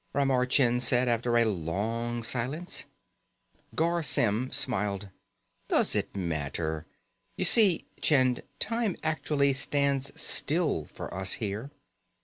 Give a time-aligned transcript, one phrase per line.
[0.13, 2.85] Ramar Chind said after a long silence.
[3.75, 5.09] Garr Symm smiled.
[5.67, 6.87] "Does it really matter?
[7.37, 11.69] You see, Chind, time actually stands still for us here.